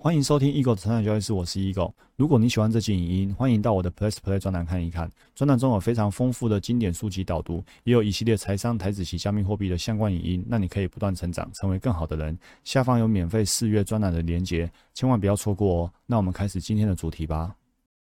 [0.00, 1.92] 欢迎收听 Eagle 的成长交易室，我是 Eagle。
[2.14, 5.10] 如果你喜欢这期影音，欢迎到我的 Plus Play 专栏看一看。
[5.34, 12.38] 专栏中有非常丰富的经典书籍导读，也有一系列财商、台子及加密货币的相关影音，让你可以不断成长，成为更好的人。
[12.62, 15.92] 下方有免费试阅专栏的连结，千万不要错过哦。
[16.06, 17.56] 那我们开始今天的主题吧。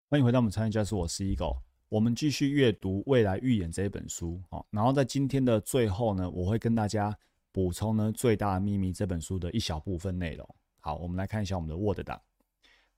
[0.10, 1.58] 欢迎回到我们成长教室，我是 Eagle。
[1.90, 4.66] 我们继续阅读《未来预言》这一本书好。
[4.72, 7.14] 然后在今天的最后呢，我会跟大家
[7.52, 10.48] 补充呢《最大的秘密》这本书的一小部分内容。
[10.82, 12.20] 好，我们来看一下我们的 Word 档。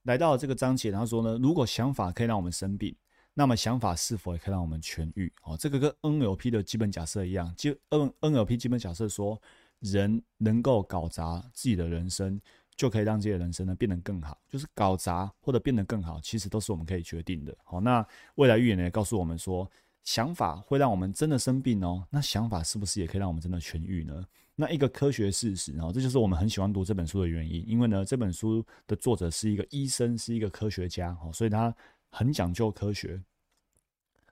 [0.02, 2.94] 来到这个章节，他说呢，如果想法可以让我们生病，
[3.34, 5.32] 那么想法是否也可以让我们痊愈？
[5.44, 9.40] 哦，这个跟 NLP 的基本假设一样，就 N NLP 基本假设说，
[9.80, 12.40] 人能够搞砸自己的人生，
[12.76, 14.38] 就可以让自己的人生呢变得更好。
[14.48, 17.56] 就是搞砸或者变得更好，其实都是我们可以决定的。
[17.64, 19.70] 好，那未来预言呢，告诉我们说，
[20.04, 22.06] 想法会让我们真的生病哦。
[22.10, 24.24] 那想法是不是也可以让我们真的痊愈呢？
[24.56, 31.74] 那一个科学事实，然后这就是我们很喜欢读这本书的原因，因为呢，这本书的作者是一个医生，是一个科学家，哦，所以他
[32.08, 33.20] 很讲究科学。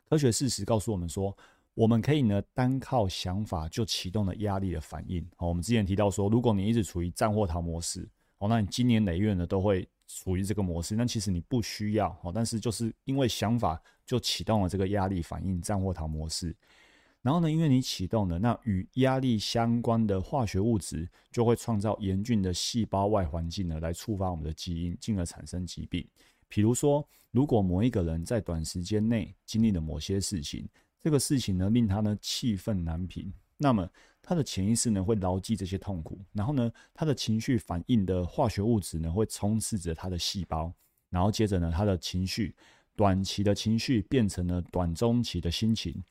[0.09, 1.37] 科学事实告诉我们说，
[1.75, 5.27] 我们可以呢单靠想法就启动了压力的反应。
[5.39, 8.09] 哦，我们之前提到说，如果你一直处于战或逃模式，
[8.39, 10.95] 哦，那你今年累月呢都会处于这个模式。
[10.95, 16.55] 那其实你不需要，哦，但是就是因为想法就启动了这个压力反应，战或逃模式。
[17.23, 26.05] 然后呢，因为你启动了，那与压力相关的化学物质就会创造严峻的细胞外环境呢，来触发我们的基因，进而产生疾病。
[26.49, 30.69] 比如说，如果某一个人在短时间内经历了某些事情，
[31.01, 33.89] 这个事情呢令他呢气愤难平，那么
[34.21, 40.73] 他的潜意识呢会牢记这些痛苦，然后呢他的情绪反应的化学物质呢会充斥着他的细胞，
[41.09, 42.55] 然后接着呢他的情绪
[42.97, 46.03] 短期的情绪变成了短中期的心情。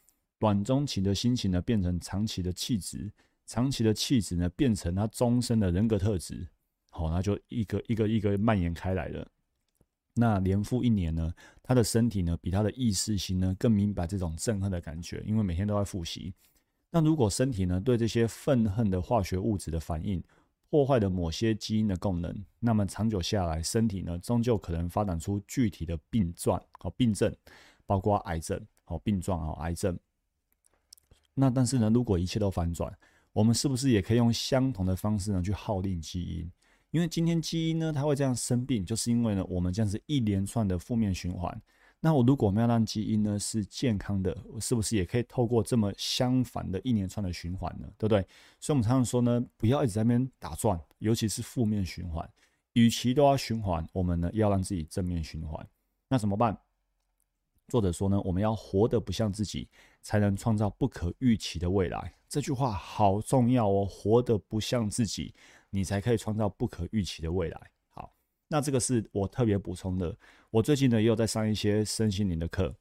[0.41, 3.11] 短中期的心情呢，变成长期的气质；
[3.45, 6.47] 长期的气质呢，变成他终身的人格特质。
[6.89, 9.27] 好，那就一个一个一个蔓延开来了。
[10.15, 11.31] 那年复一年呢，
[11.61, 16.33] 他的身体呢，比他的意识心呢更明白这种憎恨的感觉，因为每天都在复习。
[16.89, 20.23] 那如果身体呢对这些愤恨的化学物质的反应
[20.71, 27.31] 破坏了某些基因的功能，那么长久下来，身体呢终究可能发展出具体的病状和病症，
[27.85, 29.95] 包括癌症和病状啊，癌症。
[31.33, 32.91] 那但是呢，如果一切都反转，
[33.33, 36.51] 我们是不是也可以用相同的方式呢去号令基因？
[36.91, 41.61] 因为今天基因呢，它会这样生病，就是因为呢，我们这样子一连串的负面循环。
[42.01, 47.87] 那我如果我们要让基因呢是健康的，是不是也可以透过这么相反的一连串的循环呢？
[47.97, 48.21] 对不对？
[48.59, 52.27] 所以我们常常说呢，不要一直在那边打转，尤其是负面循环，
[52.73, 55.65] 与其都要循环，我们呢要让自己正面循环。
[56.09, 56.57] 那怎么办？
[57.67, 59.69] 作者说呢，我们要活得不像自己，
[60.01, 62.13] 才能创造不可预期的未来。
[62.27, 65.33] 这句话好重要哦，活得不像自己，
[65.69, 67.71] 你才可以创造不可预期的未来。
[67.89, 68.13] 好，
[68.47, 70.17] 那这个是我特别补充的。
[70.49, 72.75] 我最近呢也有在上一些身心灵的课，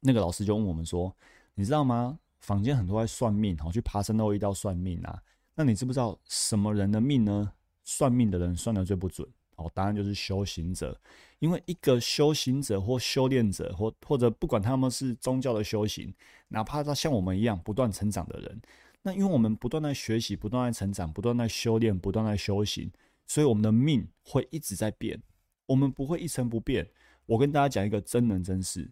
[0.00, 1.14] 那个老师就问我们说，
[1.54, 2.18] 你知道吗？
[2.38, 5.22] 坊间很多在算命，好去爬山都会遇到算命啊。
[5.54, 7.52] 那你知不知道什么人的命呢？
[7.82, 9.26] 算命的人算的最不准。
[9.56, 10.98] 哦，答案就是修行者，
[11.38, 16.14] 因为一个修行者或修炼者，或或者不管他们是宗教的修行，
[16.48, 18.60] 哪怕他像我们一样不断成长的人，
[19.02, 22.90] 那因为我们不断在学习，不断在成长，不断在修炼，不断在修行，
[23.26, 25.22] 所以我们的命会一直在变，
[25.66, 26.90] 我们不会一成不变。
[27.24, 28.90] 我跟大家讲一个真人真事，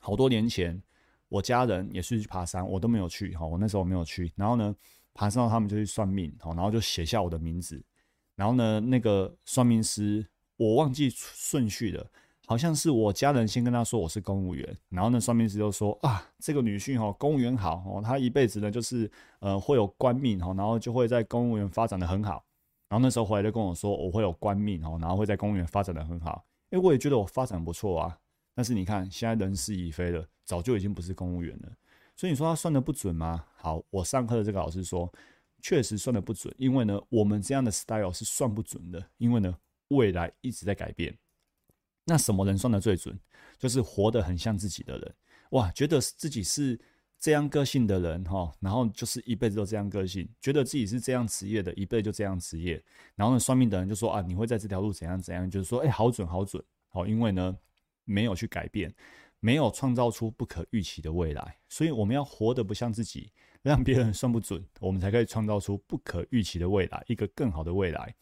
[0.00, 0.82] 好多年前，
[1.28, 4.74] 我家人也是去爬山，我都没有去，哈，我那时候没有去，然后呢，
[5.14, 7.84] 爬山他们就去算命，好，然后就写下我的名字。
[8.34, 10.26] 然后呢，那个算命师
[10.56, 12.10] 我忘记顺序了，
[12.46, 19.10] 好像是我家人先跟他说我是公务员，然后呢，算命师就说啊，这个女婿哦，公务员好哦，他一辈子呢就是
[19.40, 22.44] 呃会有官命哦，然后就会在公务员发展的很好。
[22.88, 26.44] 然后那时候回来就跟我说我会有官命哦，然后会在公务员发展的很好。
[26.70, 28.18] 哎，我也觉得我发展不错啊，
[28.54, 31.68] 但是你看现在人事已非了，早就已经不是公务员了。
[32.16, 33.44] 所以你说他算的不准吗？
[33.56, 35.12] 好，我上课的这个老师说。
[35.62, 39.56] 确实算的不准，因为呢，我们这样的 style 是算不准的，因为呢，
[39.88, 41.16] 未来一直在改变。
[42.04, 43.16] 那什么人算的最准？
[43.58, 45.14] 就是活得很像自己的人，
[45.50, 46.78] 哇，觉得自己是
[47.16, 52.82] 这样个性的人哈，然后就是一辈子都这样个性，觉得自己是这样职业的，一辈子就这样职业。
[53.14, 57.56] 然后呢，算命的人就说啊，你会在这条路怎样怎样，就是说，哎，好准好准，好，因为呢，
[58.04, 58.92] 没有去改变，
[59.38, 63.30] 没有创造出不可预期的未来，所以我们要活得不像自己。
[63.62, 68.14] 让别人算不准，我们才可以创造出不可预期的未来，一个更好的未来。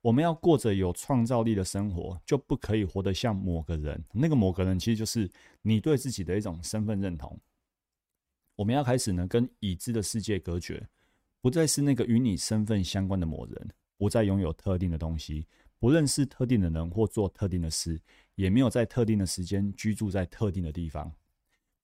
[0.00, 4.02] 我们要过着有创造力的生活，就不可以活得像某个人。
[4.12, 5.30] 那个某个人其实就是
[5.60, 7.38] 你对自己的一种身份认同。
[8.56, 10.88] 我们要开始呢，跟已知的世界隔绝，
[11.42, 15.46] 不再是那个与你身份相关的某人，不再拥有特定的东西，
[15.78, 18.00] 不认识特定的人或做特定的事，
[18.36, 21.12] 也没有在特定的时间居住在特定的地方。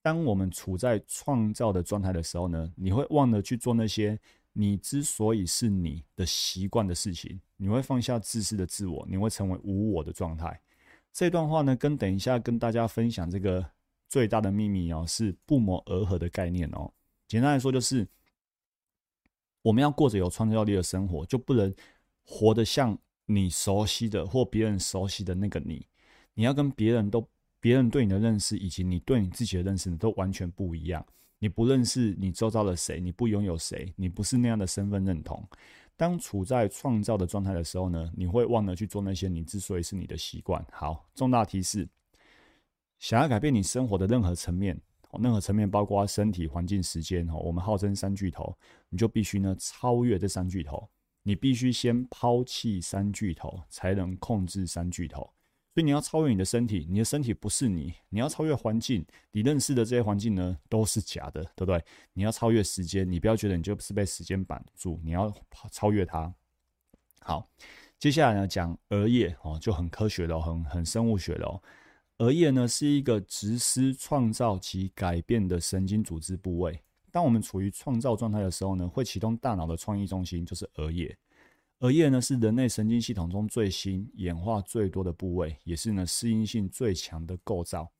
[0.07, 4.17] 当我们处在创造的状态的时候呢，你会忘了去做那些
[4.53, 10.61] 你之所以是你的习惯的事情，你会放下自私的自我，你会成为无我的状态。
[11.11, 13.69] 这段话呢，跟等一下跟大家分享这个
[14.07, 16.89] 最大的秘密哦，是不谋而合的概念哦。
[17.27, 18.07] 简单来说，就是
[19.61, 21.75] 我们要过着有创造力的生活，就不能
[22.23, 25.85] 活得像你熟悉的或别人熟悉的那个你。
[26.33, 27.27] 你要跟别人都
[27.67, 31.05] 别人对你的认识，以及你对你自己的认识都完全不一样。
[31.37, 35.45] 你不认识你周遭的谁，你不拥有谁，你不是那样的身份认同。
[35.97, 40.65] 当处在创造的状态的时候呢，你会忘了去做那些你之所以是你的习惯。
[40.71, 41.85] 好，重大提示：
[42.99, 44.79] 想要改变你生活的任何层面。
[45.21, 50.87] 任何层面，包括身体、环境、时间，哈，我们号称三巨头，你就必须呢超越这三巨头。
[51.21, 55.29] 你必须先抛弃三巨头，才能控制三巨头。
[55.77, 61.79] 所以你要超越你的身体，你的身体不是你；你要超越环境，你认识的这些环境呢都是假的，对不对？
[62.13, 65.31] 你要超越时间，你不要觉得你就是被时间绑住，你要
[65.71, 66.33] 超越它。
[67.19, 67.47] 好，
[67.99, 71.61] 接下来呢讲额叶哦，就很科学的，很很生物学的哦。
[72.17, 76.81] 额叶呢是一个直思创造及改变的神经组织部位。
[77.11, 81.15] 当我们处于创造状态的时候呢，会启动大脑的创意中心，就是额叶。
[81.79, 87.91] 额叶呢是人类神经系统中最新、演化最多的部位，也是呢适应性最强的构造。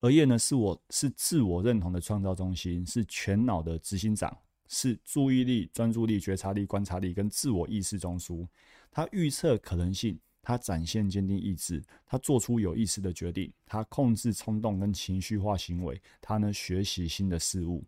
[0.00, 4.36] 额叶呢是我是自我认同的创造中心，是全脑的执行长，
[4.68, 8.46] 是注意力、专注力、觉察力、观察力跟自我意识中枢。
[8.90, 10.18] 它预测可能性。
[10.42, 17.84] 他展现坚定意志，他做出有意识的决定，他控制冲动跟情绪化行为，他呢学习新的事物。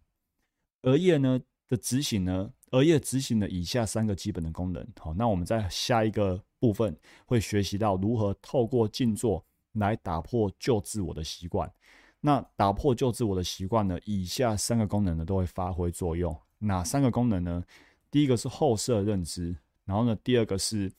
[0.82, 4.86] 额叶呢的执行呢，额叶执行了以下三个基本的功能。
[5.00, 9.42] 好，那我们在下一个部分会学习到如何透过静坐
[9.72, 11.72] 来打破旧自我的习惯。
[12.20, 16.36] 那打破旧自我的习惯呢，以下三个功能呢都会发挥作用。
[16.58, 17.64] 哪三个功能呢？
[18.10, 20.92] 第一个是后设认知，然后呢，第二个是。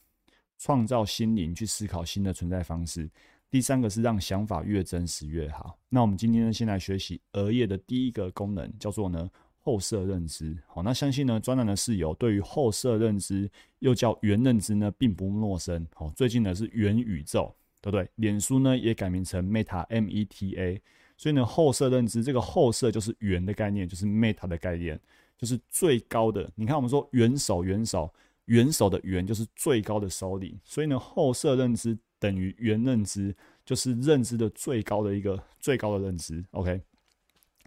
[0.60, 3.10] 创造心灵去思考新的存在方式。
[3.50, 5.78] 第三个是让想法越真实越好。
[5.90, 9.30] 那我们今天呢，先来学习额叶的第一个功能，叫做呢
[9.64, 10.56] 后设认知。
[10.68, 13.50] 好，那相信呢专栏的室友对于后设认知
[13.80, 15.88] 又叫元认知呢，并不陌生。
[15.96, 17.52] 好，最近呢是元宇宙，
[17.82, 18.08] 对不对？
[18.16, 20.82] 脸书呢也改名成 Meta M E T A。
[21.18, 25.00] 所以呢后设认知这个后设就是元的概念，就是 Meta 的概念，
[25.38, 26.52] 就是最高的。
[26.56, 28.14] 你看我们说元首，元首。
[28.48, 33.34] 元首的元就是最高的首领，所以呢，后设认知等于元认知，
[33.64, 36.44] 就是认知的最高的一个最高的认知。
[36.52, 36.82] OK，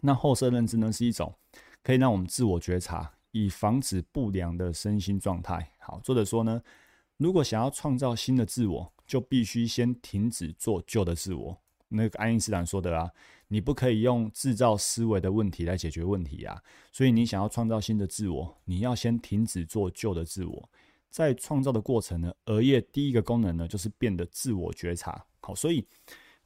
[0.03, 1.35] 那后设认知呢是一种
[1.87, 5.71] 可以让我们自我觉察，以防止不良的身心状态。
[5.79, 6.61] 好，作者说呢，
[7.17, 11.57] 如果想要创造新的自我，就必须先停止做旧的自我。
[11.87, 13.09] 那个爱因斯坦说的啊，
[13.47, 16.61] 你不可以用制造思维的问题来解决问题啊。
[16.91, 20.69] 所以你想要创造新的自我，你要先停止做旧的自我。
[21.09, 25.25] 在创造的过程呢，额叶第一个功能呢，就是变得自我觉察。
[25.39, 25.87] 好，所以，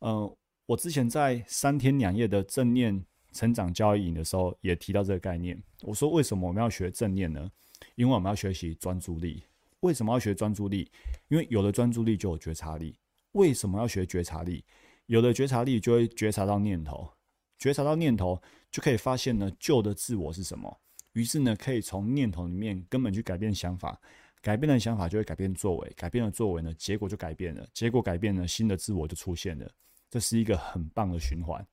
[0.00, 0.36] 呃，
[0.66, 3.02] 我之前在三天两夜的正念
[3.32, 5.60] 成长教育营的时候，也提到这个概念。
[5.82, 7.50] 我说，为什么我们要学正念呢？
[7.94, 9.42] 因为我们要学习专注力。
[9.80, 10.90] 为什么要学专注力？
[11.28, 12.94] 因为有了专注力就有觉察力。
[13.32, 14.64] 为什么要学觉察力？
[15.06, 17.10] 有了觉察力，就会觉察到念头，
[17.58, 20.80] 觉察到念头，就可以发现呢旧的自我是什么。
[21.12, 24.00] 于是呢，可以从念头里面根本去改变想法，
[24.42, 29.68] 改变了想法就会改变作为，改变了作为呢，结果就改变了，结果改变了，新的自我就出现了。
[30.10, 31.66] 这是一个很棒的循环。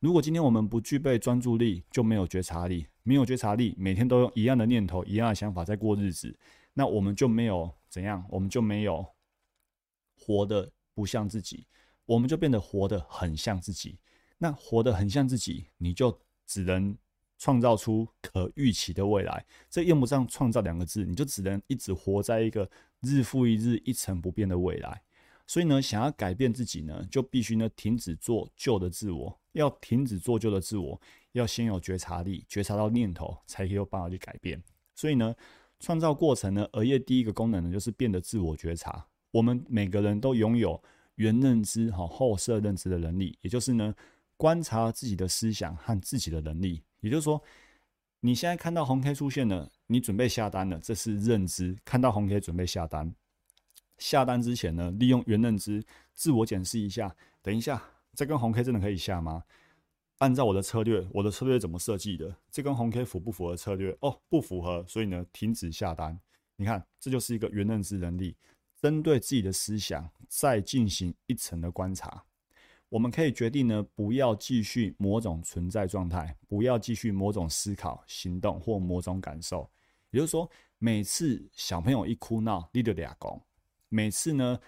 [0.00, 6.38] 如果今天我们不具备专注力，就没有觉察力，没有觉察力，每天都用一样的念头、一样的想法在过日子，
[6.74, 9.04] 那我们就没有怎样，我们就没有
[10.14, 11.66] 活得不像自己。
[12.06, 13.98] 我们就变得活得很像自己，
[14.38, 16.96] 那活得很像自己，你就只能
[17.36, 19.44] 创造出可预期的未来。
[19.68, 25.02] 这用不上“创造”两个字，你就只能一直活在一个日复一日、一成不变的未来。
[25.48, 29.36] 所以呢，想要改变自己呢，就必须呢停止做旧的自我。
[29.52, 31.00] 要停止做旧的自我，
[31.32, 34.62] 要先有觉察力，觉察到念头，才可以有办法去改变。
[34.94, 35.34] 所以呢，
[35.80, 39.04] 创造过程呢，额叶第一个功能呢，就是变得自我觉察。
[39.32, 40.80] 我们每个人都拥有。
[41.18, 43.92] 原认知哈后设认知的能力，也就是呢
[44.36, 46.80] 观察自己的思想和自己的能力。
[47.00, 47.42] 也就是说，
[48.20, 51.76] 你现在看到红 K 出现了，你准备下单了，这是认知。
[51.84, 53.12] 看到红 K 准备下单，
[53.98, 57.14] 下单之前呢，利用原认知自我检视一下。
[57.42, 57.82] 等一下，
[58.14, 59.44] 这根红 K 真的可以下吗？
[60.18, 62.36] 按照我的策略，我的策略怎么设计的？
[62.50, 63.96] 这根红 K 符不符合策略？
[64.00, 66.18] 哦，不符合，所以呢停止下单。
[66.56, 68.36] 你看，这就是一个原认知能力，
[68.80, 72.24] 针对自己的思想再进行一层的观察。
[72.88, 79.70] 我们可以决定呢，不要继续某种存在状态，不要继续某种思考、行动或某种感受。
[80.10, 83.38] 也就是说，每次小朋友一哭闹，你就俩公；
[83.88, 84.58] 每次呢，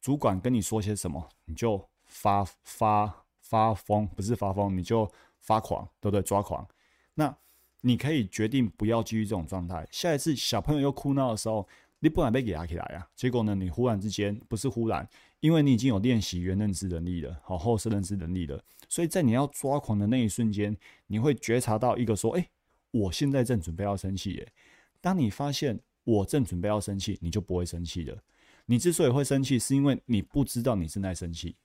[0.00, 6.22] 主管跟你说些什么，你就发发发疯，不是发疯，你就发狂，对不对？
[6.22, 6.66] 抓狂。
[7.14, 7.36] 那
[7.82, 9.86] 你可以决定不要继续这种状态。
[9.90, 11.66] 下一次小朋友又哭闹的时候，
[11.98, 13.08] 你不敢被给压起来啊。
[13.14, 15.08] 结果呢，你忽然之间不是忽然。
[15.40, 22.46] 因为你已经有练习原认知能力了，好后设认知能力了，所以在你要抓狂的那一瞬间，你会觉察到一个说：“哎，
[22.90, 24.52] 我现在正准备要生气。”耶。
[25.00, 28.22] 当你发现我正准备要生气，你就不会生气了。
[28.70, 31.56] 你之所以会生气，是因为你不知道你正在生气。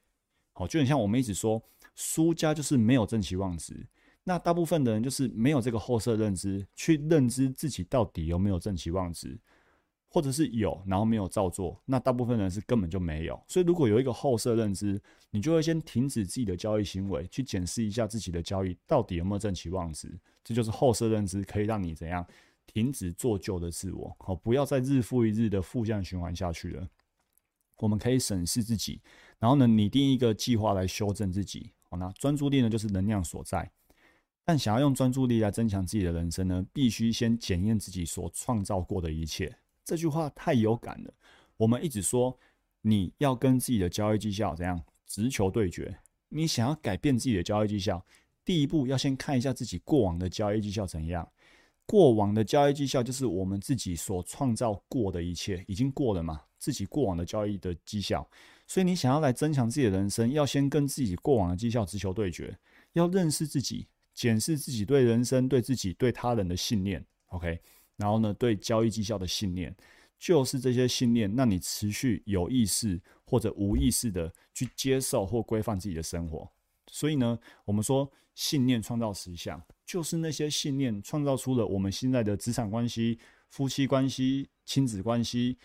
[0.53, 1.61] 好，就很像我们一直说，
[1.93, 3.85] 输家就是没有正期望值。
[4.23, 9.39] 那大部分的人就是没有这个后设认知，去认知自己到底有没有正期望值。
[10.07, 13.39] 或者是有，然后没有照做，那大部分人是根本就没有。
[13.47, 20.09] 所以如果有一个后设认知，你就会先停止自己的交易行为，去检视一下自己的交易到底有没有正期望值。
[20.43, 22.25] 这就是后设认知可以让你怎样
[22.75, 26.85] 停止做旧的自我，好，不要再日复一日的负向循环下去了。
[27.77, 28.99] 我们可以审视自己，
[29.39, 31.71] 然后呢，拟定一个计划来修正自己。
[31.89, 33.71] 好，那专注力呢，就是能量所在。
[34.43, 39.57] 但想要用专注力来增强自己的人生呢，必须先检验自己所创造过的一切。
[39.85, 41.13] 这句话太有感了。
[41.55, 42.37] 我们一直说
[42.81, 45.97] 你要跟自己的交易绩效怎样直球对决。
[46.27, 48.05] 你想要改变自己的交易绩效，
[48.43, 51.31] 第一步要先看一下自己过往的交易绩效怎样。
[51.85, 56.41] 过往的交易绩效就是我们自己所创造过的一切，已经过了嘛？
[56.57, 58.27] 自己过往的交易的绩效。
[58.67, 62.57] 所以你想要来增强自己的人生，要先跟自己过往的绩效直球对决，
[62.93, 67.05] 要认识自己，检视自己对人生、对自己、对他人的信念。
[67.27, 67.61] OK。
[67.97, 69.73] 然后呢，对交易绩效的信念，
[70.19, 76.45] 就是这些信念，让你持续有意识或者无意识的去接受或规范自己的生活。
[76.87, 85.57] 所以呢，我们说信念创造实相，就是那些信念创造出了我们现在的职场关系、夫妻关系、亲子关系、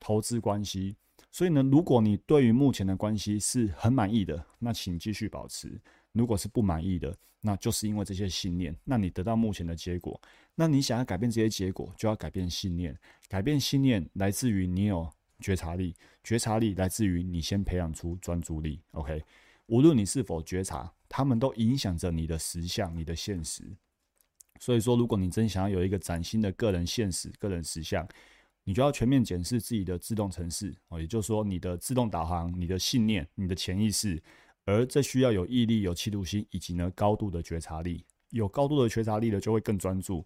[0.00, 0.96] 投资关系。
[1.30, 5.80] 所以呢，如果你对于目前的关系是很满意的，那请继续保持。
[6.12, 10.20] 如果是不满意的，那就是因为这些信念，那你得到目前的结果。
[10.54, 12.98] 那你想要改变这些结果，就要改变信念。
[13.28, 15.08] 改变信念来自于你有
[15.38, 15.94] 觉察力，
[16.24, 18.80] 觉察力来自于你先培养出专注力。
[18.92, 19.22] OK，
[19.66, 23.64] 无论你是否觉察，他们都影响着你的实相、你的现实。
[24.60, 28.06] 所以说，如果你真想要有一个崭新的个人现实、个人实相，
[28.64, 34.22] 你就要全面检视自己的自动程式哦，也就是说，你的自动导航、你的信念、你的潜意识。
[34.64, 38.04] 而这需要有毅力、有企图心，以及呢高度的觉察力。
[38.30, 40.22] 有高度的觉察力的，就会更专注；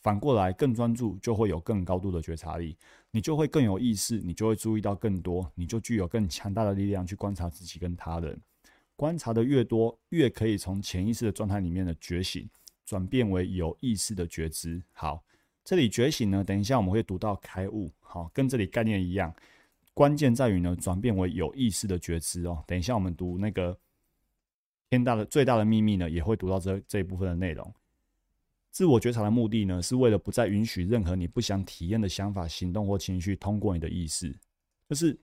[0.00, 2.76] 反过来，更专注就会有更高度的觉察力。
[3.10, 8.40] 你就会更有意识，你就会注意到更多，你就具有更强大的力量去观察自己跟他人。
[9.00, 12.46] 观察的越多，越可以从潜意识的状态里面的觉醒，
[12.84, 14.82] 转变为有意识的觉知。
[14.92, 15.24] 好，
[15.64, 17.90] 这里觉醒呢，等一下我们会读到开悟。
[18.00, 19.34] 好，跟这里概念一样。
[19.94, 22.62] 关键在于呢，转变为有意识的觉知哦。
[22.66, 23.74] 等一下我们读那个
[24.90, 27.74] 天大的最大的秘密呢，也会读到这这一部分的内容。
[28.70, 34.38] 自我觉察的目的呢，是为了不再允许任何你不想体验的想法、行动或情绪通过你的意识。
[34.86, 35.18] 就是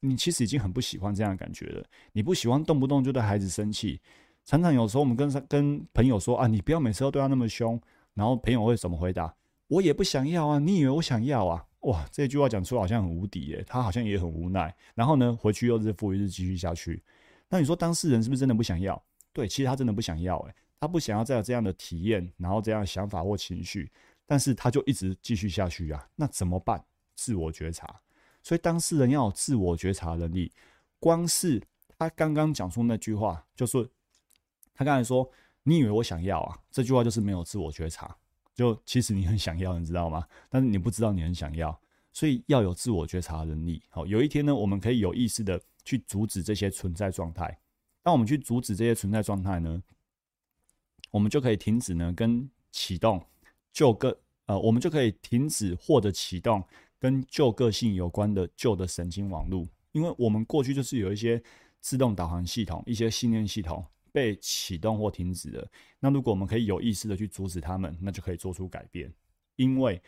[0.00, 1.84] 你其实已经很不喜欢这样的感觉了。
[2.12, 4.00] 你不喜欢动不动就对孩子生气，
[4.44, 7.80] 常常有时候我们跟跟朋友说啊，你不要每次都对他那么凶。
[8.14, 9.34] 然后朋友会怎么回答？
[9.68, 11.62] 我也不想要啊，你以为我想要啊？
[11.80, 14.74] 哇，这句话讲出好像很无敌耶，他好像也很无奈。
[14.94, 17.02] 然后呢，回去又日复一日继续下去。
[17.48, 19.00] 那你说当事人是不是真的不想要？
[19.34, 23.92] 对，其实他真的不想要，诶，他不想要再有这样的体验，然后这样的想法或情绪，
[24.24, 26.08] 但是他就一直继续下去啊。
[26.16, 26.82] 那怎么办？
[27.14, 28.00] 自我觉察。
[28.46, 30.52] 所以当事人要有自我觉察能力。
[31.00, 31.60] 光是
[31.98, 33.90] 他刚刚讲出那句话，就是
[34.72, 35.28] 他刚才说
[35.64, 38.16] ：“你以为我想要啊？”这句话就是没有自我觉察。
[38.54, 40.24] 就其实你很想要，你知道吗？
[40.48, 41.76] 但是你不知道你很想要，
[42.12, 43.82] 所以要有自我觉察能力。
[43.88, 47.58] 好，有一天呢，我们可以有意识的去阻止这些存在状态。
[48.00, 49.82] 当我们去阻止这些存在状态呢，
[51.10, 53.26] 我们就可以停止呢跟启动
[53.72, 56.64] 就个呃，我们就可以停止或者启动
[56.98, 61.42] 跟旧个性有关的旧的神经网络，因为我们过去就是有一些
[61.80, 63.84] 自动导航系统、一些信念系统。
[64.12, 69.12] 被启动或停止了，那如果我们可以有意识的去阻止他们，那就可以做出改变。
[69.56, 70.02] 因为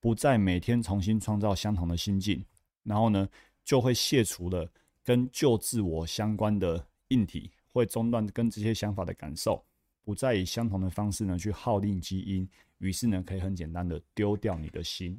[0.00, 2.44] 不再每天重新创造相同的心境，
[2.82, 3.26] 然后呢，
[3.64, 4.70] 就会卸除了
[5.02, 9.64] 跟旧自我相关的硬体，会中断跟这些想法的感受，
[10.04, 12.46] 不再以相同的方式呢去耗令基因，
[12.76, 15.18] 于是呢，可以很简单的丢掉你的心。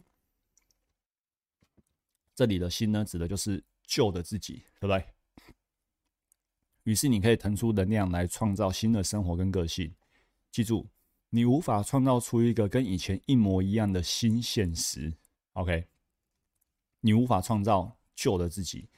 [2.35, 5.03] 这里的新呢，指的就是旧的自己，对不对？
[6.83, 9.91] 于是你可以腾出能量来创造新的生活跟个性。
[10.51, 10.87] 记住，
[11.29, 15.11] 你无法创造出一个跟以前一模一样的新现实。
[15.53, 15.87] OK，
[16.99, 18.89] 你无法创造旧的自己。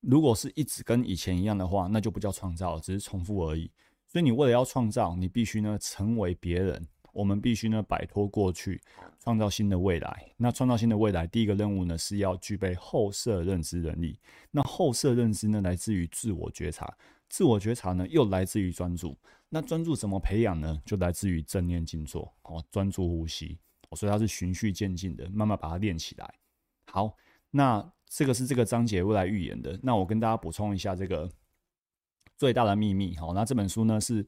[0.00, 3.70] 如果是一直跟以前一样的话，那就不叫创造，只是重复而已。
[4.06, 6.86] 所以你为了要创造，你必须呢成为别人。
[7.12, 8.80] 我们必须呢摆脱过去，
[9.18, 10.32] 创造新的未来。
[10.36, 14.18] 那创造新的未来，第一个任务呢是要具备后设认知能力。
[14.50, 16.96] 那后设认知呢来自于自我觉察，
[17.28, 19.16] 自我觉察呢又来自于专注。
[19.48, 20.80] 那专注怎么培养呢？
[20.84, 23.58] 就来自于正念静坐哦，专注呼吸。
[23.96, 26.34] 所以它是循序渐进的，慢慢把它练起来。
[26.92, 27.16] 好，
[27.50, 29.78] 那这个是这个章节未来预言的。
[29.82, 31.30] 那我跟大家补充一下这个
[32.36, 33.16] 最大的秘密。
[33.16, 34.26] 好，那这本书呢是。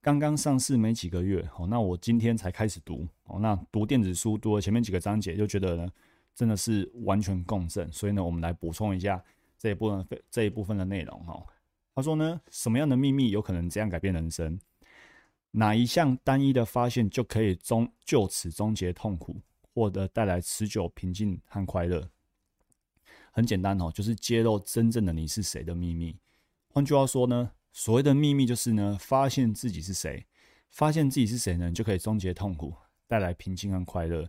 [0.00, 5.88] 刚刚上市没几个月，哦，那我今天才开始读，哦，那读电子书读了前面几个章节，就觉得呢，
[6.34, 9.22] 真的是完全共振，所以呢，我们来补充一下
[9.58, 11.44] 这一部分这一部分的内容，哈。
[11.94, 14.58] 他说呢，什么样的秘密有可能这样改变人生？
[15.50, 19.40] 哪一项单一的发现就可以终就此终结痛苦，
[19.74, 22.08] 获得带来持久平静和快乐？
[23.32, 26.16] 很简单哦，就是揭露真正的你是谁的秘密。
[26.68, 27.50] 换句话说呢？
[27.72, 30.26] 所谓的秘密就是呢，发现自己是谁，
[30.70, 32.74] 发现自己是谁呢，就可以终结痛苦，
[33.06, 34.28] 带来平静和快乐。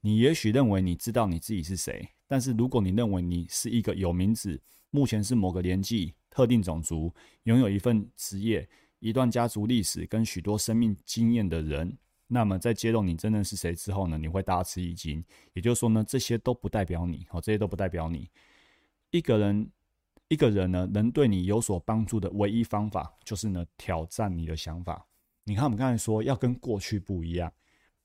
[0.00, 7.14] 你也许认为你知道你自己是谁，但是如果你认为你是一个有名字，目前是某个年纪、特定种族、
[7.44, 8.68] 拥有一份职业、
[8.98, 15.24] 一段家族历史跟许多生命经验的人，那么在揭露你真正是谁之后呢，你会大吃一惊。
[15.52, 18.28] 也就是说呢，这些都不代表你，哦，这些都不代表你
[19.10, 19.70] 一个人。
[20.28, 25.06] 一个人呢，能对你有所帮助的唯一方法，就是呢，挑战你的想法。
[25.44, 27.50] 你看，我们刚才说要跟过去不一样，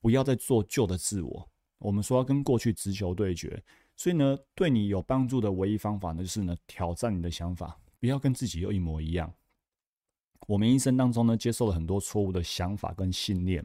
[0.00, 1.50] 不要再做旧的自我。
[1.78, 3.62] 我们说要跟过去直球对决，
[3.94, 9.30] 所以呢，对你有帮助的唯一方法呢，就是呢，挑战你的想法，不要跟自己又一模一样。
[10.46, 13.62] 我们一生当中呢，接受了很多错误的想法跟信念，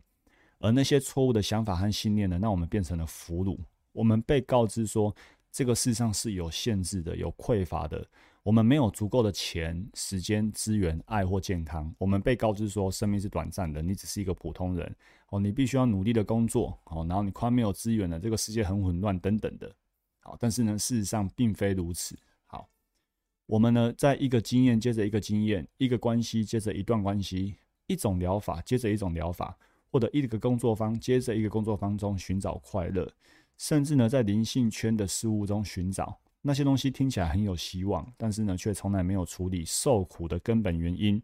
[0.60, 3.58] 而那些错误的想法和信念呢，让我们变成了俘虏。
[3.94, 5.16] 我们被告知说，
[5.50, 8.06] 这个世上是有限制的，有匮乏的。
[8.50, 11.94] 我们没有足够的钱、时间、资源、爱或健康。
[12.00, 14.96] 我们被告知说，生命是短暂的，你只是一个普通人
[15.30, 19.72] 哦，你必须要努力的工作哦，然后你快没有资源了，这个世界很混乱等等的。
[20.22, 22.18] 好，但是呢，事实上并非如此。
[22.48, 22.68] 好，
[23.46, 27.54] 我们呢，在一个经验接着一个经验，一个关系接着一段关系，
[27.86, 29.56] 一种疗法接着一种疗法，
[29.92, 33.14] 或者一个工作方接着一个工作方中寻找快乐，
[33.60, 36.20] 甚至呢，在灵性圈的事物中寻找。
[36.42, 41.22] 那些东西听起来很有希望，但是呢，却从来没有处理受苦的根本原因。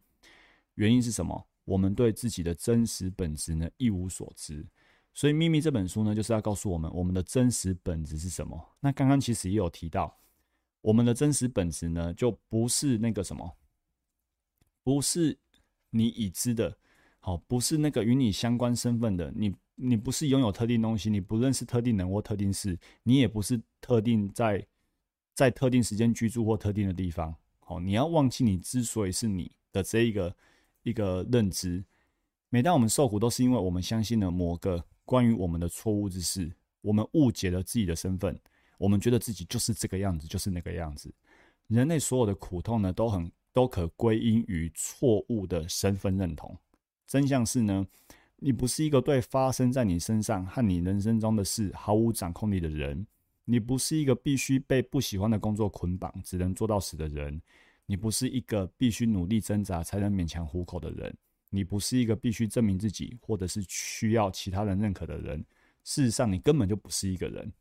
[0.73, 1.47] 原因是什么？
[1.63, 4.67] 我们对自己的真实本质呢一无所知。
[5.13, 8.75] 所以《秘密》这本书呢，就是要告诉我们，我们的真实本质是什么。
[8.81, 10.19] 那刚刚其实也有提到，
[10.81, 13.57] 我们的真实本质呢，就不是那个什么，
[14.83, 15.37] 不是
[15.91, 16.77] 你已知的，
[17.19, 19.31] 好，不是那个与你相关身份的。
[19.33, 24.67] 你，你不是拥有特定东西，你不认识特定人或特定事，你也不是特定在。
[25.35, 30.35] 在特定时间居住或特定的地方，好，你要忘记你之所以是你的这一个
[30.83, 31.83] 一个认知。
[32.49, 38.39] 每当我们受苦，都是因为我们相信了某个关于我们的错误之事，我们误解了自己的身份，
[38.77, 41.13] 我们觉得自己就是这个样子，就是那个样子。
[41.67, 46.57] 人类所有的苦痛呢，都很都可归因于错误的身份认同。
[47.07, 47.85] 真相是呢，
[48.37, 53.05] 你不是一个对发生在你身上和你人生中的事毫无掌控力的人。
[53.45, 57.39] 你不是一个必须被不喜欢的工作捆绑，只能做到死的人；
[57.85, 61.13] 你不是一个必须努力挣扎才能勉强糊口的人；
[61.49, 65.45] 你不是一个必须证明自己或者是需要其他人认可的人。
[65.83, 67.53] 事实上，你根本就不是一个人。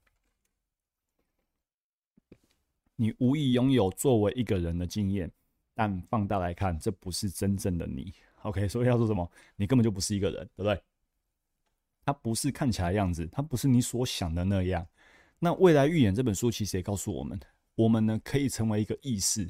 [2.97, 5.31] 你无意拥有作为一个人的经验，
[5.75, 8.14] 但放大来看，这不是真正的你。
[8.42, 9.31] OK，所以要说什么？
[9.57, 10.83] 你根本就不是一个人，对不对？
[12.07, 14.87] 他不是看起来样子，他不是你所想的那样。
[15.45, 17.39] 那未来预言这本书其实也告诉我们，
[17.75, 19.47] 我们呢可以成为一个意识。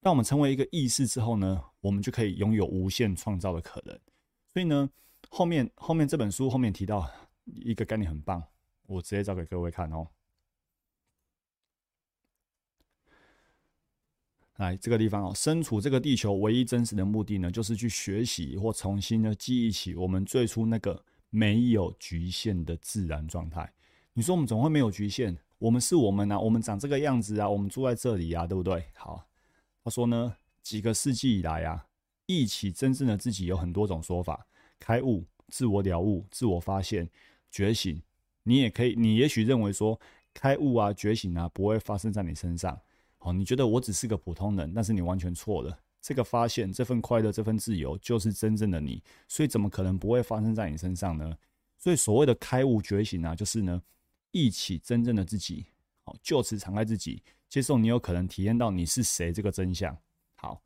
[0.00, 3.98] 当我们成为一个意识之后呢，我们就可以拥有无限创造的可能。
[4.46, 4.88] 所以呢，
[5.30, 7.10] 后面后面这本书后面提到
[7.46, 8.40] 一个概念很棒，
[8.86, 10.06] 我直接找给各位看哦。
[14.58, 23.68] 来这个地方哦，身处这个地球唯一真实的目的呢，就是去学习或重新的记忆起我们最初那个没有局限的自然状态。
[24.16, 28.84] 你说我们总会没有局限，我们是我们啊，我们长这个样子啊，我们住在这里啊，对不对？
[28.94, 29.26] 好，
[29.82, 31.84] 他说呢，几个世纪以来啊，
[32.26, 34.46] 一起真正的自己有很多种说法，
[34.78, 37.10] 开悟、自我了悟、自我发现、
[37.50, 38.00] 觉醒。
[38.44, 39.98] 你也可以，你也许认为说，
[40.32, 42.80] 开悟啊、觉醒啊，不会发生在你身上。
[43.18, 45.76] 好，你觉得我只是个普通人，但是你完全错了。
[46.00, 49.02] 这个发现、这份快乐、这份自由，就是真正的你。
[49.26, 51.36] 所以，怎么可能不会发生在你身上呢？
[51.78, 53.82] 所以，所谓的开悟觉醒啊，就是呢，
[54.34, 55.64] 一起真正的自己，
[56.02, 59.96] 好，就此敞开自己，接受你有可能体验到你是谁这个真相。
[60.34, 60.60] 好，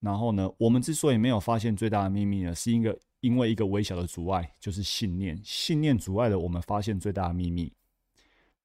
[0.00, 5.38] 然后呢，我们之所以没有发现最大的秘密呢，是一个因为一个微小的阻碍，就是信念。
[5.44, 7.70] 信念阻碍了我们发现最大的秘密。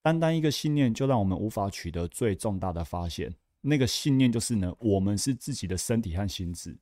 [0.02, 3.36] 单单一个信念，就让我们无法取得最重大的发现。
[3.60, 6.76] 那个信念就是呢，我们是自己的身体和心智。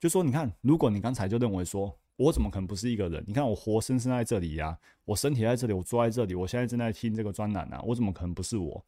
[0.00, 3.22] 就说你看，如果你刚才就认为说，我怎么可能不是一个人？
[3.26, 8.84] 你看我活生生在这里呀，我身体在这里，我坐在这里，我现在正在听这个专栏啊，我怎么可能不是我？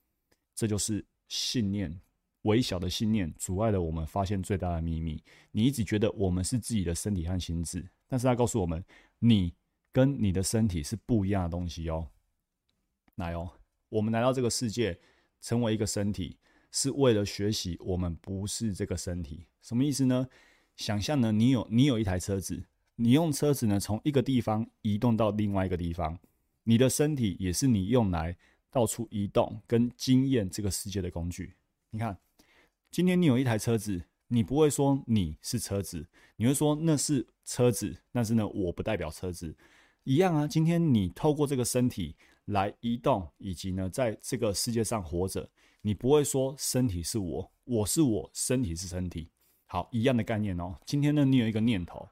[0.55, 2.01] 这就是信念，
[2.43, 5.23] 微小的信念阻碍了我们发现最大的秘密。
[5.51, 8.85] 你一直觉得我们是自己的身体和心智，但是他告诉我们，
[9.19, 9.55] 你
[9.93, 12.09] 跟你的身体是不一样的东西哦。
[13.17, 13.51] 来哦。
[13.91, 14.99] 我们来到这个世界，
[15.41, 16.37] 成为一个身体，
[16.71, 17.79] 是为了学习。
[17.81, 20.29] 我们不是这个身体，什么意思呢？
[20.77, 22.67] 想象呢，你有你有一台车子，
[23.01, 26.19] 你用车子呢从一个地方移动到另外一个地方，
[26.65, 28.37] 你的身体也是你用来
[28.71, 31.55] 到处移动跟经验这个世界的工具。
[31.91, 32.19] 你看，
[32.91, 39.57] 今天你有一台车子，你不会说你是车子，你会说那是车子，但是呢，我不代表车子。
[40.03, 42.17] 一样啊，今天你透过这个身体。
[42.49, 45.47] 来移动，以及呢，在这个世界上活着，
[45.83, 49.29] 你不会说身体是我，我是我，身体是身体。
[49.67, 50.75] 好，一样的概念哦。
[50.87, 52.09] 今天呢，你有一个念头，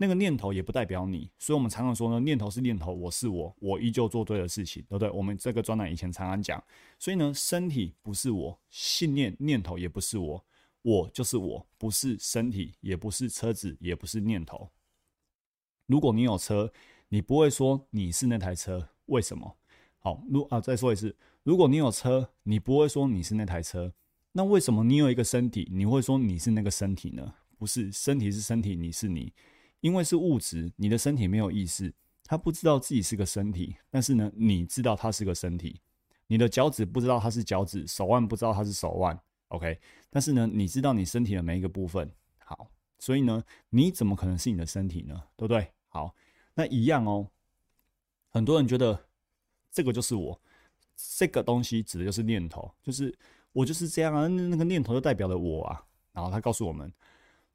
[0.00, 5.10] 那个念头也不代表你，所以我们常常说呢，念头是念头，我是我，我依旧做对的事情，对不对？
[5.10, 6.62] 我们这个专栏以前常常讲，
[7.00, 10.44] 所以呢，身体不是我，信念念头也不是我，
[10.82, 14.70] 我就是我，不是身体，也不是车子，也不是念头。
[15.86, 16.72] 如果你有车，
[17.08, 19.56] 你不会说你是那台车，为什么？
[19.98, 23.92] 好，如啊，再说一次，如果你有车，你不会说你是那台车，
[24.30, 27.34] 那为什么你有一个身体，你会说你是那个身体呢？
[27.58, 29.32] 不是，身体是身体，你是你，
[29.80, 31.92] 因为是物质，你的身体没有意识，
[32.24, 35.80] 他不知道自己是个身体，但是呢，你知道他是个身体，
[36.26, 39.78] 你的脚趾不知道它是脚趾，手腕不知道它是手腕，OK，
[40.10, 45.22] 但是呢，你知道你身体的每一个部分，好，所以呢，你怎么可能是你的身体呢？
[45.36, 45.72] 对不对？
[45.88, 46.14] 好，
[46.54, 47.28] 那一样哦，
[48.28, 49.04] 很多人觉得。
[49.70, 50.40] 这个就是我，
[50.96, 53.16] 这个东西指的就是念头，就是
[53.52, 55.84] 我就是这样啊，那个念头就代表了我啊。
[56.10, 56.90] 然后他告诉我们，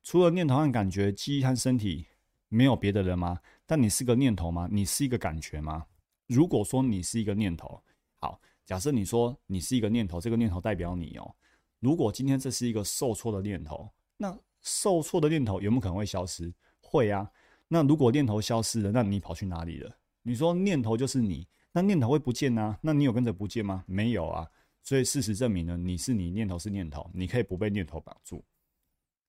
[0.04, 2.06] 除了念头和感觉，记忆和身体，
[2.54, 3.40] 没有别的人吗？
[3.66, 4.70] 但你是个念头吗？
[4.72, 5.86] 你是一个感觉吗？
[6.28, 7.82] 如果说你是一个念头，
[8.20, 11.36] 好，假设你说你是一个念头，这个念头代表你哦。
[11.80, 16.54] 如果今天这是一个受挫的念头，那受挫的念头有没有可能会消失？
[16.80, 17.30] 会啊。
[17.68, 19.94] 那如果念头消失了，那你跑去哪里了？
[20.22, 21.48] 你说念头就是你。
[21.72, 22.78] 那念头会不见呐？
[22.82, 23.84] 那你有跟着不见吗？
[23.88, 24.48] 没有啊。
[24.84, 28.44] 所以事实证明呢，你是你，念头是念头，你可以不被念头绑住。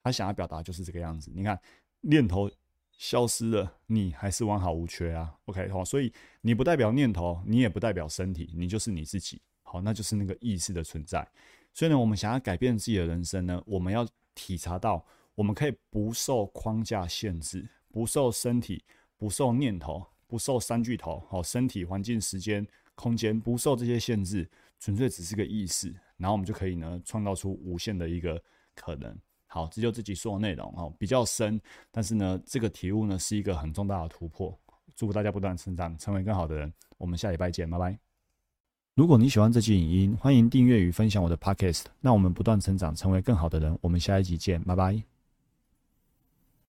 [0.02, 1.32] 他想要表达就是这个样子。
[1.34, 1.58] 你看，
[2.00, 2.50] 念头
[2.98, 5.34] 消失了，你还是完好无缺啊。
[5.46, 9.40] OK，好，所以你不代表念头，你也不代表身体，你就是你自己。
[9.62, 11.26] 好，那就是那个意识的存在。
[11.72, 15.04] 所以呢，我们想要改变自己的人生呢，我们要体察到，
[15.34, 18.84] 我们可以不受框架限制，不受身体，
[19.16, 20.06] 不受念头。
[20.26, 28.42] 不受三巨头，好身体、环境、时间、空间不受这些限制，纯粹只是个意识，然后我们就可以呢创造出无限的一个
[28.74, 29.16] 可能。
[29.54, 31.60] 好，这就自己说的内容哦，比较深，
[31.92, 34.52] 但是呢，这个体悟呢是一个很重大的突破。
[34.96, 36.72] 祝福大家不断成长，成为更好的人。
[36.98, 37.96] 我们下礼拜见，拜拜。
[38.96, 41.84] 如果你喜欢这期影音，欢迎订阅与分享我的 podcast。
[42.00, 43.78] 那我们不断成长，成为更好的人。
[43.80, 45.13] 我们下一集见，拜拜。